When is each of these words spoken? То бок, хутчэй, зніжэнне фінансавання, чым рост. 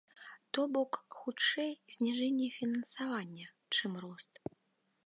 То 0.57 0.61
бок, 0.77 0.93
хутчэй, 1.17 1.71
зніжэнне 1.97 2.47
фінансавання, 2.57 3.47
чым 3.79 3.91
рост. 4.09 4.33